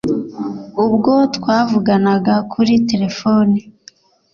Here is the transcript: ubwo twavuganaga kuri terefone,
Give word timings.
ubwo 0.85 1.13
twavuganaga 1.35 2.33
kuri 2.51 2.73
terefone, 2.89 3.57